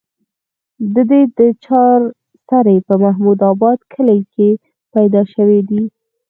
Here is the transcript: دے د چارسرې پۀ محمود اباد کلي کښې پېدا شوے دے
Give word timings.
دے 0.93 1.21
د 1.37 1.39
چارسرې 1.65 2.77
پۀ 2.85 2.95
محمود 3.03 3.39
اباد 3.51 3.79
کلي 3.93 4.19
کښې 4.31 4.49
پېدا 4.93 5.21
شوے 5.33 5.59
دے 5.69 5.81